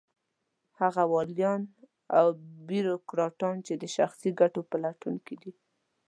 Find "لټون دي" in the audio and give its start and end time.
4.83-5.51